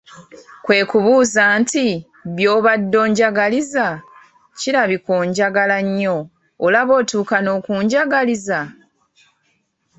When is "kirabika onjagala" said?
4.59-5.77